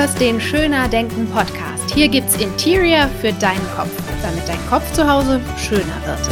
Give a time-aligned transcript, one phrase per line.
[0.00, 1.92] hörst den Schöner Denken Podcast.
[1.92, 3.92] Hier gibt's Interior für deinen Kopf,
[4.22, 6.26] damit dein Kopf zu Hause schöner wird.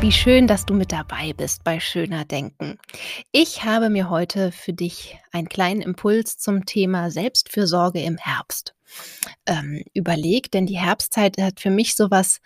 [0.00, 2.78] Wie schön, dass du mit dabei bist bei Schöner Denken.
[3.32, 8.73] Ich habe mir heute für dich einen kleinen Impuls zum Thema Selbstfürsorge im Herbst
[9.46, 12.40] ähm, überlegt, denn die Herbstzeit hat für mich sowas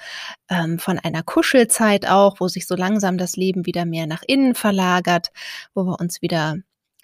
[0.48, 4.55] ähm, von einer Kuschelzeit auch, wo sich so langsam das Leben wieder mehr nach innen
[4.55, 5.29] verlagert,
[5.74, 6.56] wo wir uns wieder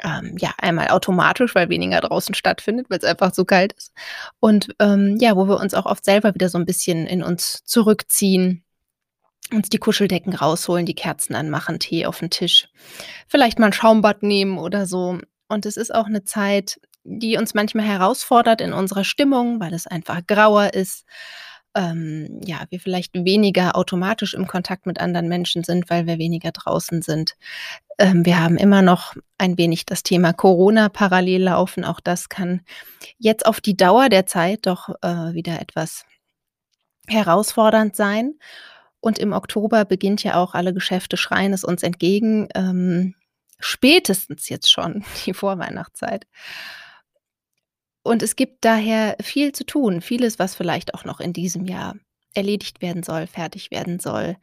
[0.02, 3.92] ähm, ja, einmal automatisch, weil weniger draußen stattfindet, weil es einfach so kalt ist.
[4.40, 7.62] Und ähm, ja, wo wir uns auch oft selber wieder so ein bisschen in uns
[7.64, 8.64] zurückziehen,
[9.52, 12.68] uns die Kuscheldecken rausholen, die Kerzen anmachen, Tee auf den Tisch,
[13.28, 15.18] vielleicht mal ein Schaumbad nehmen oder so.
[15.48, 19.86] Und es ist auch eine Zeit, die uns manchmal herausfordert in unserer Stimmung, weil es
[19.86, 21.04] einfach grauer ist.
[21.76, 26.52] Ähm, ja, wir vielleicht weniger automatisch im Kontakt mit anderen Menschen sind, weil wir weniger
[26.52, 27.34] draußen sind.
[27.98, 31.84] Ähm, wir haben immer noch ein wenig das Thema Corona parallel laufen.
[31.84, 32.62] Auch das kann
[33.18, 36.04] jetzt auf die Dauer der Zeit doch äh, wieder etwas
[37.08, 38.34] herausfordernd sein.
[39.00, 42.48] Und im Oktober beginnt ja auch alle Geschäfte schreien es uns entgegen.
[42.54, 43.14] Ähm,
[43.58, 46.26] spätestens jetzt schon die Vorweihnachtszeit.
[48.04, 51.96] Und es gibt daher viel zu tun, vieles, was vielleicht auch noch in diesem Jahr
[52.34, 54.36] erledigt werden soll, fertig werden soll.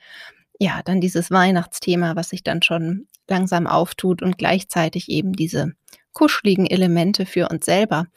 [0.60, 5.74] Ja, dann dieses Weihnachtsthema, was sich dann schon langsam auftut und gleichzeitig eben diese
[6.12, 8.08] kuscheligen Elemente für uns selber.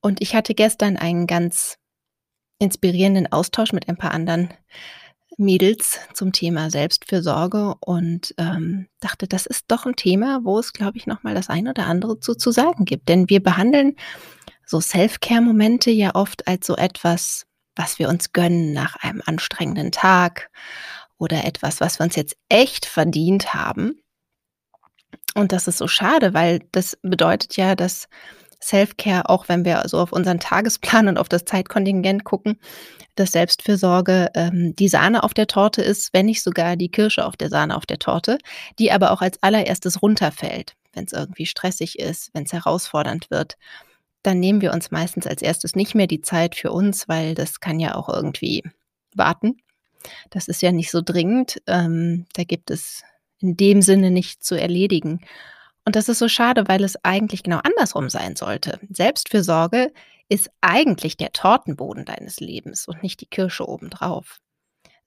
[0.00, 1.76] Und ich hatte gestern einen ganz
[2.58, 4.48] inspirierenden Austausch mit ein paar anderen
[5.36, 10.96] Mädels zum Thema Selbstfürsorge und ähm, dachte, das ist doch ein Thema, wo es, glaube
[10.96, 13.08] ich, nochmal das ein oder andere zu, zu sagen gibt.
[13.08, 13.96] Denn wir behandeln
[14.66, 20.50] so Self-Care-Momente ja oft als so etwas, was wir uns gönnen nach einem anstrengenden Tag
[21.18, 24.00] oder etwas, was wir uns jetzt echt verdient haben.
[25.34, 28.08] Und das ist so schade, weil das bedeutet ja, dass
[28.62, 32.58] Self-Care, auch wenn wir so auf unseren Tagesplan und auf das Zeitkontingent gucken,
[33.14, 37.36] dass Selbstfürsorge ähm, die Sahne auf der Torte ist, wenn nicht sogar die Kirsche auf
[37.36, 38.38] der Sahne auf der Torte,
[38.78, 43.56] die aber auch als allererstes runterfällt, wenn es irgendwie stressig ist, wenn es herausfordernd wird
[44.24, 47.60] dann nehmen wir uns meistens als erstes nicht mehr die Zeit für uns, weil das
[47.60, 48.62] kann ja auch irgendwie
[49.14, 49.58] warten.
[50.30, 51.62] Das ist ja nicht so dringend.
[51.66, 53.04] Ähm, da gibt es
[53.38, 55.20] in dem Sinne nichts zu erledigen.
[55.84, 58.80] Und das ist so schade, weil es eigentlich genau andersrum sein sollte.
[58.88, 59.92] Selbstfürsorge
[60.30, 64.40] ist eigentlich der Tortenboden deines Lebens und nicht die Kirsche obendrauf.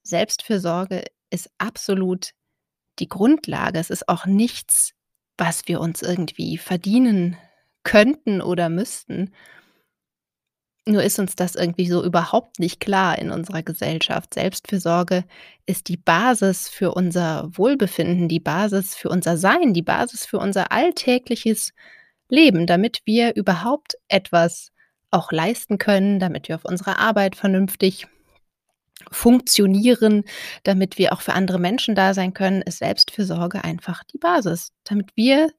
[0.03, 2.33] Selbstfürsorge ist absolut
[2.99, 3.79] die Grundlage.
[3.79, 4.93] Es ist auch nichts,
[5.37, 7.35] was wir uns irgendwie verdienen
[7.87, 9.31] könnten oder müssten.
[10.85, 14.33] Nur ist uns das irgendwie so überhaupt nicht klar in unserer Gesellschaft.
[14.33, 15.23] Selbstfürsorge
[15.65, 20.71] ist die Basis für unser Wohlbefinden, die Basis für unser Sein, die Basis für unser
[20.73, 21.73] alltägliches
[22.29, 24.71] Leben, damit wir überhaupt etwas
[25.09, 28.07] auch leisten können, damit wir auf unserer Arbeit vernünftig
[29.11, 30.25] funktionieren,
[30.63, 35.15] damit wir auch für andere Menschen da sein können, ist Selbstfürsorge einfach die Basis, damit
[35.15, 35.51] wir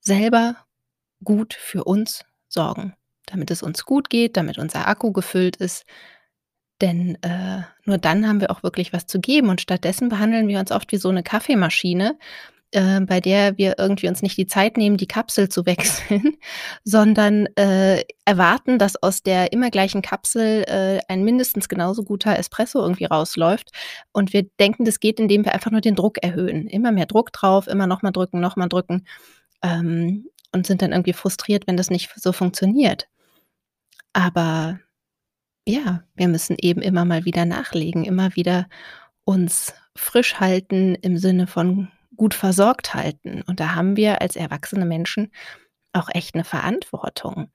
[0.00, 0.56] selber
[1.24, 2.94] gut für uns sorgen,
[3.26, 5.84] damit es uns gut geht, damit unser Akku gefüllt ist.
[6.80, 9.48] Denn äh, nur dann haben wir auch wirklich was zu geben.
[9.48, 12.18] Und stattdessen behandeln wir uns oft wie so eine Kaffeemaschine,
[12.72, 16.36] äh, bei der wir irgendwie uns nicht die Zeit nehmen, die Kapsel zu wechseln,
[16.82, 22.80] sondern äh, erwarten, dass aus der immer gleichen Kapsel äh, ein mindestens genauso guter Espresso
[22.80, 23.70] irgendwie rausläuft.
[24.12, 26.66] Und wir denken, das geht, indem wir einfach nur den Druck erhöhen.
[26.66, 29.06] Immer mehr Druck drauf, immer nochmal drücken, nochmal drücken.
[29.62, 33.08] Ähm, und sind dann irgendwie frustriert, wenn das nicht so funktioniert.
[34.12, 34.78] Aber
[35.66, 38.68] ja, wir müssen eben immer mal wieder nachlegen, immer wieder
[39.24, 43.42] uns frisch halten im Sinne von gut versorgt halten.
[43.46, 45.32] Und da haben wir als erwachsene Menschen
[45.92, 47.50] auch echt eine Verantwortung.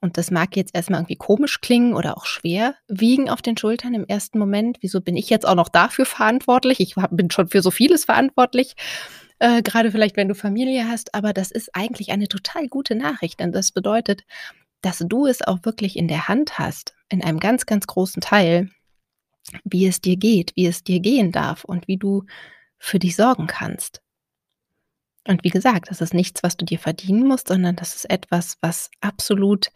[0.00, 3.94] Und das mag jetzt erstmal irgendwie komisch klingen oder auch schwer wiegen auf den Schultern
[3.94, 4.78] im ersten Moment.
[4.80, 6.78] Wieso bin ich jetzt auch noch dafür verantwortlich?
[6.78, 8.76] Ich bin schon für so vieles verantwortlich
[9.38, 13.40] äh, gerade vielleicht, wenn du Familie hast, aber das ist eigentlich eine total gute Nachricht,
[13.40, 14.24] denn das bedeutet,
[14.80, 18.70] dass du es auch wirklich in der Hand hast, in einem ganz, ganz großen Teil,
[19.64, 22.24] wie es dir geht, wie es dir gehen darf und wie du
[22.78, 24.02] für dich sorgen kannst.
[25.26, 28.56] Und wie gesagt, das ist nichts, was du dir verdienen musst, sondern das ist etwas,
[28.60, 29.70] was absolut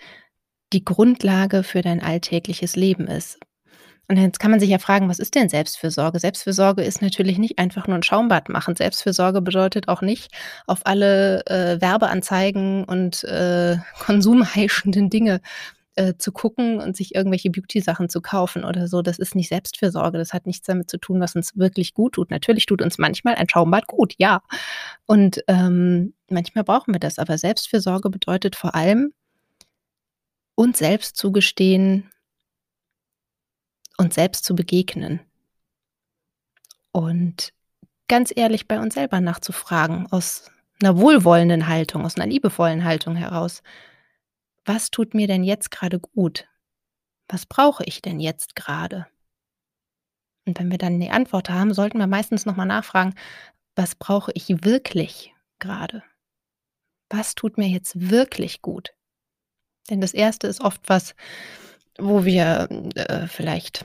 [0.72, 3.38] die Grundlage für dein alltägliches Leben ist.
[4.12, 6.18] Und jetzt kann man sich ja fragen, was ist denn Selbstfürsorge?
[6.18, 8.76] Selbstfürsorge ist natürlich nicht einfach nur ein Schaumbad machen.
[8.76, 10.30] Selbstfürsorge bedeutet auch nicht
[10.66, 15.40] auf alle äh, Werbeanzeigen und äh, konsumheischenden Dinge
[15.94, 19.00] äh, zu gucken und sich irgendwelche Beauty-Sachen zu kaufen oder so.
[19.00, 20.18] Das ist nicht Selbstfürsorge.
[20.18, 22.30] Das hat nichts damit zu tun, was uns wirklich gut tut.
[22.30, 24.42] Natürlich tut uns manchmal ein Schaumbad gut, ja.
[25.06, 27.18] Und ähm, manchmal brauchen wir das.
[27.18, 29.14] Aber Selbstfürsorge bedeutet vor allem,
[30.54, 32.10] uns selbst zugestehen,
[33.98, 35.20] uns selbst zu begegnen.
[36.92, 37.52] Und
[38.08, 40.50] ganz ehrlich bei uns selber nachzufragen, aus
[40.82, 43.62] einer wohlwollenden Haltung, aus einer liebevollen Haltung heraus.
[44.64, 46.46] Was tut mir denn jetzt gerade gut?
[47.28, 49.06] Was brauche ich denn jetzt gerade?
[50.44, 53.14] Und wenn wir dann die Antwort haben, sollten wir meistens noch mal nachfragen:
[53.76, 56.02] „Was brauche ich wirklich gerade?
[57.10, 58.92] Was tut mir jetzt wirklich gut?“
[59.90, 61.14] Denn das Erste ist oft was,
[61.98, 63.84] wo wir, äh, vielleicht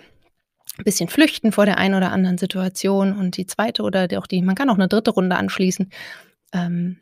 [0.77, 4.41] ein bisschen flüchten vor der einen oder anderen Situation und die zweite oder auch die
[4.41, 5.89] man kann auch eine dritte Runde anschließen.
[6.53, 6.99] Ähm,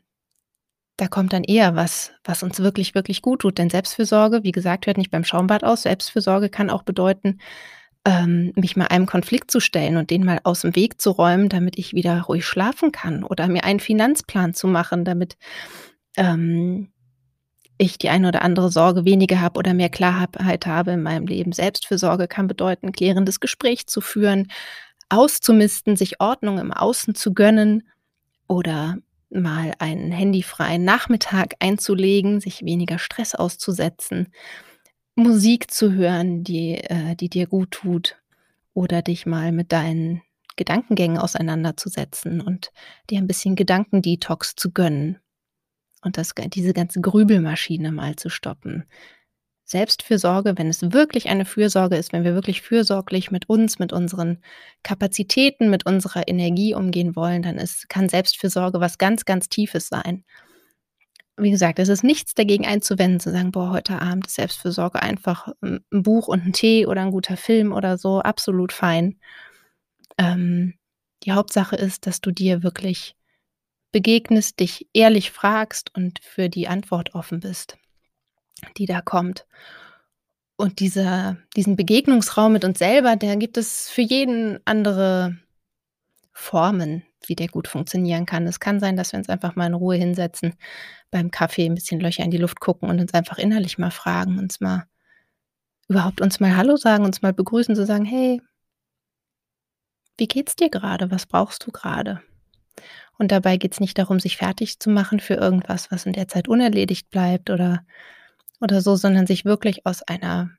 [0.97, 3.57] da kommt dann eher was, was uns wirklich, wirklich gut tut.
[3.57, 5.81] Denn Selbstfürsorge, wie gesagt, hört nicht beim Schaumbad aus.
[5.83, 7.39] Selbstfürsorge kann auch bedeuten,
[8.05, 11.49] ähm, mich mal einem Konflikt zu stellen und den mal aus dem Weg zu räumen,
[11.49, 15.37] damit ich wieder ruhig schlafen kann oder mir einen Finanzplan zu machen, damit
[16.15, 16.91] ähm,
[17.77, 21.51] ich die eine oder andere Sorge weniger habe oder mehr Klarheit habe in meinem Leben.
[21.51, 24.47] Selbstfürsorge kann bedeuten, klärendes Gespräch zu führen,
[25.09, 27.83] auszumisten, sich Ordnung im Außen zu gönnen
[28.47, 28.97] oder
[29.29, 34.31] mal einen handyfreien Nachmittag einzulegen, sich weniger Stress auszusetzen,
[35.15, 38.17] Musik zu hören, die, äh, die dir gut tut
[38.73, 40.21] oder dich mal mit deinen
[40.55, 42.71] Gedankengängen auseinanderzusetzen und
[43.09, 45.19] dir ein bisschen Gedankendetox zu gönnen
[46.05, 48.85] und das, diese ganze Grübelmaschine mal zu stoppen.
[49.65, 54.37] Selbstfürsorge, wenn es wirklich eine Fürsorge ist, wenn wir wirklich fürsorglich mit uns, mit unseren
[54.83, 60.23] Kapazitäten, mit unserer Energie umgehen wollen, dann ist, kann Selbstfürsorge was ganz, ganz Tiefes sein.
[61.37, 65.51] Wie gesagt, es ist nichts dagegen einzuwenden, zu sagen, boah, heute Abend ist Selbstfürsorge einfach
[65.61, 69.19] ein Buch und ein Tee oder ein guter Film oder so, absolut fein.
[70.19, 70.75] Ähm,
[71.23, 73.15] die Hauptsache ist, dass du dir wirklich
[73.95, 77.77] begegnest, dich ehrlich fragst und für die Antwort offen bist
[78.77, 79.45] die da kommt.
[80.57, 85.37] Und dieser diesen Begegnungsraum mit uns selber, der gibt es für jeden andere
[86.31, 88.47] Formen, wie der gut funktionieren kann.
[88.47, 90.55] Es kann sein, dass wir uns einfach mal in Ruhe hinsetzen,
[91.11, 94.39] beim Kaffee ein bisschen Löcher in die Luft gucken und uns einfach innerlich mal fragen,
[94.39, 94.85] uns mal
[95.87, 98.41] überhaupt uns mal Hallo sagen, uns mal begrüßen, zu sagen: „Hey,
[100.17, 101.11] wie geht's dir gerade?
[101.11, 102.21] Was brauchst du gerade?“
[103.17, 106.27] Und dabei geht es nicht darum, sich fertig zu machen für irgendwas, was in der
[106.27, 107.83] Zeit unerledigt bleibt oder
[108.61, 110.49] oder so, sondern sich wirklich aus einer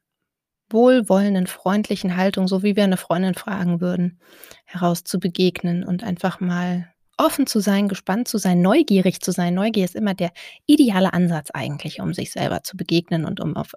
[0.70, 4.20] wohlwollenden, freundlichen Haltung, so wie wir eine Freundin fragen würden,
[4.64, 9.54] heraus zu begegnen und einfach mal offen zu sein, gespannt zu sein, neugierig zu sein.
[9.54, 10.32] Neugier ist immer der
[10.66, 13.72] ideale Ansatz eigentlich, um sich selber zu begegnen und um auf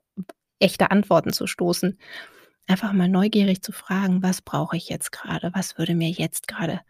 [0.59, 1.97] echte Antworten zu stoßen.
[2.67, 5.51] Einfach mal neugierig zu fragen, was brauche ich jetzt gerade?
[5.53, 6.81] Was würde mir jetzt gerade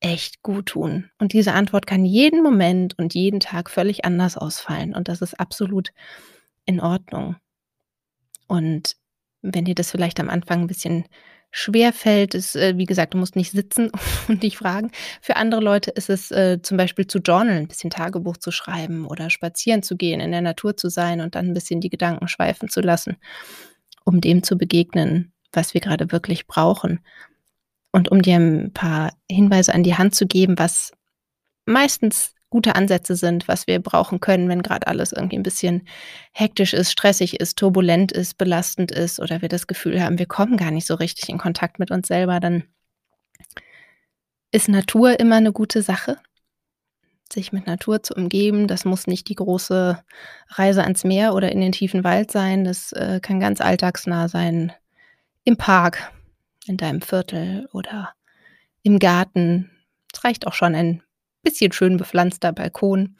[0.00, 1.10] echt gut tun?
[1.18, 4.94] Und diese Antwort kann jeden Moment und jeden Tag völlig anders ausfallen.
[4.94, 5.90] Und das ist absolut
[6.64, 7.36] in Ordnung.
[8.46, 8.96] Und
[9.42, 11.04] wenn dir das vielleicht am Anfang ein bisschen
[11.50, 13.90] schwer fällt, ist, äh, wie gesagt, du musst nicht sitzen
[14.28, 14.90] und dich fragen.
[15.20, 19.06] Für andere Leute ist es äh, zum Beispiel zu journalen, ein bisschen Tagebuch zu schreiben
[19.06, 22.28] oder spazieren zu gehen, in der Natur zu sein und dann ein bisschen die Gedanken
[22.28, 23.16] schweifen zu lassen,
[24.04, 27.00] um dem zu begegnen, was wir gerade wirklich brauchen.
[27.92, 30.92] Und um dir ein paar Hinweise an die Hand zu geben, was
[31.66, 35.86] meistens gute Ansätze sind, was wir brauchen können, wenn gerade alles irgendwie ein bisschen
[36.32, 40.56] hektisch ist, stressig ist, turbulent ist, belastend ist oder wir das Gefühl haben, wir kommen
[40.56, 42.64] gar nicht so richtig in Kontakt mit uns selber, dann
[44.50, 46.16] ist Natur immer eine gute Sache.
[47.32, 50.02] Sich mit Natur zu umgeben, das muss nicht die große
[50.48, 52.64] Reise ans Meer oder in den tiefen Wald sein.
[52.64, 54.72] Das äh, kann ganz alltagsnah sein.
[55.44, 56.10] Im Park,
[56.70, 58.14] in deinem Viertel oder
[58.82, 59.70] im Garten.
[60.12, 61.02] Es reicht auch schon ein
[61.42, 63.16] bisschen schön bepflanzter Balkon.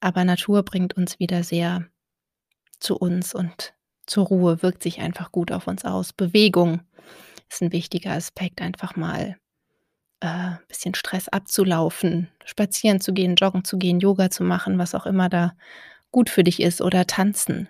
[0.00, 1.86] Aber Natur bringt uns wieder sehr
[2.80, 3.74] zu uns und
[4.06, 6.12] zur Ruhe, wirkt sich einfach gut auf uns aus.
[6.12, 6.80] Bewegung
[7.50, 9.36] ist ein wichtiger Aspekt, einfach mal
[10.20, 14.94] ein äh, bisschen Stress abzulaufen, spazieren zu gehen, joggen zu gehen, Yoga zu machen, was
[14.94, 15.54] auch immer da
[16.10, 17.68] gut für dich ist oder tanzen.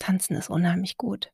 [0.00, 1.30] Tanzen ist unheimlich gut.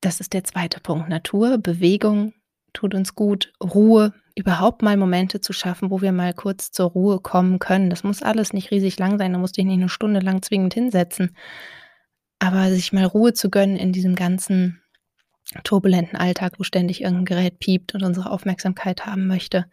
[0.00, 1.08] Das ist der zweite Punkt.
[1.08, 2.34] Natur, Bewegung
[2.72, 7.18] tut uns gut, Ruhe überhaupt mal Momente zu schaffen, wo wir mal kurz zur Ruhe
[7.18, 7.90] kommen können.
[7.90, 10.42] Das muss alles nicht riesig lang sein, da musst du dich nicht eine Stunde lang
[10.42, 11.36] zwingend hinsetzen.
[12.38, 14.80] Aber sich mal Ruhe zu gönnen in diesem ganzen
[15.64, 19.66] turbulenten Alltag, wo ständig irgendein Gerät piept und unsere Aufmerksamkeit haben möchte.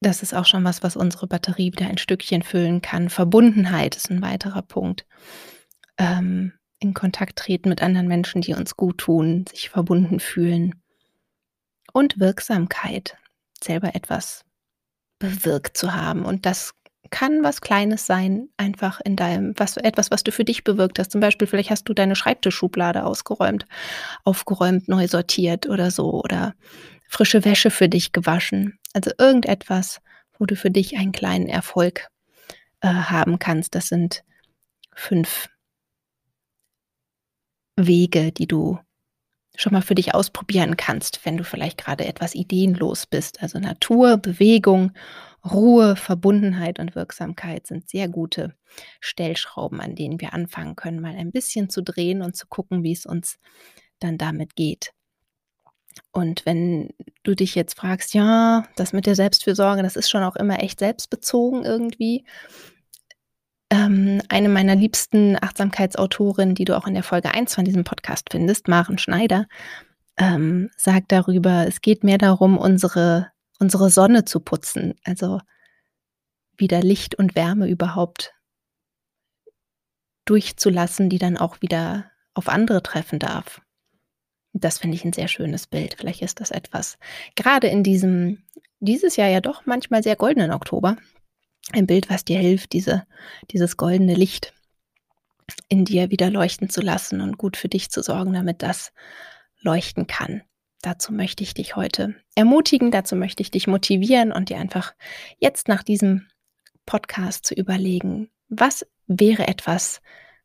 [0.00, 3.08] Das ist auch schon was, was unsere Batterie wieder ein Stückchen füllen kann.
[3.08, 5.06] Verbundenheit ist ein weiterer Punkt.
[5.96, 10.74] Ähm, in Kontakt treten mit anderen Menschen, die uns gut tun, sich verbunden fühlen.
[11.92, 13.16] Und Wirksamkeit,
[13.62, 14.44] selber etwas
[15.18, 16.24] bewirkt zu haben.
[16.24, 16.74] Und das
[17.10, 21.10] kann was Kleines sein, einfach in deinem, was, etwas, was du für dich bewirkt hast.
[21.10, 23.64] Zum Beispiel, vielleicht hast du deine Schreibtischschublade ausgeräumt,
[24.24, 26.54] aufgeräumt, neu sortiert oder so oder
[27.08, 28.78] frische Wäsche für dich gewaschen.
[28.92, 30.00] Also irgendetwas,
[30.38, 32.08] wo du für dich einen kleinen Erfolg
[32.80, 33.74] äh, haben kannst.
[33.74, 34.22] Das sind
[34.94, 35.48] fünf
[37.86, 38.78] Wege, die du
[39.56, 43.42] schon mal für dich ausprobieren kannst, wenn du vielleicht gerade etwas ideenlos bist.
[43.42, 44.92] Also Natur, Bewegung,
[45.44, 48.54] Ruhe, Verbundenheit und Wirksamkeit sind sehr gute
[49.00, 52.92] Stellschrauben, an denen wir anfangen können, mal ein bisschen zu drehen und zu gucken, wie
[52.92, 53.38] es uns
[53.98, 54.92] dann damit geht.
[56.12, 56.90] Und wenn
[57.24, 60.78] du dich jetzt fragst, ja, das mit der Selbstfürsorge, das ist schon auch immer echt
[60.78, 62.24] selbstbezogen irgendwie.
[63.88, 68.28] Ähm, eine meiner liebsten Achtsamkeitsautorinnen, die du auch in der Folge 1 von diesem Podcast
[68.30, 69.46] findest, Maren Schneider,
[70.16, 75.40] ähm, sagt darüber, es geht mehr darum, unsere, unsere Sonne zu putzen, also
[76.56, 78.34] wieder Licht und Wärme überhaupt
[80.24, 83.62] durchzulassen, die dann auch wieder auf andere treffen darf.
[84.52, 85.94] Das finde ich ein sehr schönes Bild.
[85.96, 86.98] Vielleicht ist das etwas,
[87.36, 88.42] gerade in diesem,
[88.80, 90.96] dieses Jahr ja doch manchmal sehr goldenen Oktober,
[91.72, 93.06] ein Bild, was dir hilft, diese,
[93.50, 94.52] dieses goldene Licht
[95.68, 98.92] in dir wieder leuchten zu lassen und gut für dich zu sorgen, damit das
[99.60, 100.42] leuchten kann.
[100.82, 104.94] Dazu möchte ich dich heute ermutigen, dazu möchte ich dich motivieren und dir einfach
[105.38, 106.28] jetzt nach diesem
[106.86, 110.00] Podcast zu überlegen, was wäre etwas,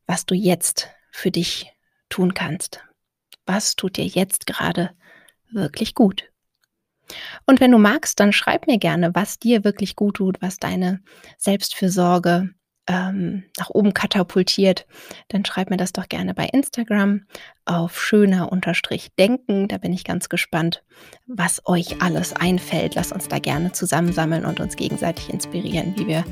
[0.08, 1.72] was du jetzt für dich
[2.10, 2.84] tun kannst.
[3.46, 4.92] Was tut dir jetzt gerade
[5.52, 6.33] wirklich gut?
[7.46, 11.02] Und wenn du magst, dann schreib mir gerne, was dir wirklich gut tut, was deine
[11.38, 12.50] Selbstfürsorge
[12.88, 14.86] ähm, nach oben katapultiert,
[15.30, 17.26] dann schreib mir das doch gerne bei Instagram
[17.66, 19.68] auf schöner-denken.
[19.68, 20.84] Da bin ich ganz gespannt,
[21.26, 22.96] was euch alles einfällt.
[22.96, 26.26] Lasst uns da gerne zusammensammeln und uns gegenseitig inspirieren, wie wir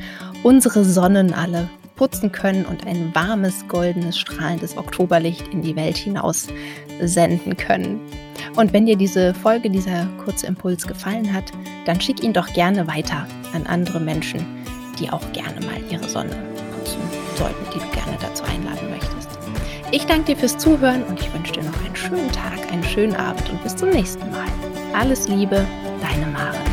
[0.44, 6.48] unsere Sonnen alle putzen können und ein warmes, goldenes, strahlendes Oktoberlicht in die Welt hinaus
[7.00, 8.00] senden können.
[8.56, 11.52] Und wenn dir diese Folge, dieser kurze Impuls gefallen hat,
[11.86, 14.46] dann schick ihn doch gerne weiter an andere Menschen,
[15.00, 16.36] die auch gerne mal ihre Sonne
[16.78, 17.02] putzen
[17.36, 19.30] sollten, die du gerne dazu einladen möchtest.
[19.92, 23.16] Ich danke dir fürs Zuhören und ich wünsche dir noch einen schönen Tag, einen schönen
[23.16, 24.48] Abend und bis zum nächsten Mal.
[24.94, 25.66] Alles Liebe,
[26.02, 26.71] deine Mare.